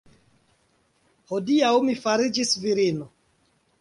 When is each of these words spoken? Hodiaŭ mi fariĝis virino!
Hodiaŭ 1.33 1.71
mi 1.91 1.97
fariĝis 2.07 2.57
virino! 2.65 3.11